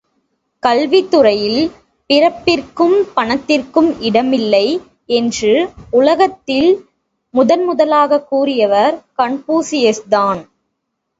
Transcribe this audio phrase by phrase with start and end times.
[0.63, 1.59] கல்வித் துறையில்
[2.09, 4.63] பிறப்பிற்கும், பணத்திற்கும் இடமில்லை
[5.09, 5.51] என்று
[5.91, 6.71] உலகத்தில்
[7.33, 10.41] முதன் முதலாகக் கூறியவர் கன்பூசியஸ்தான்!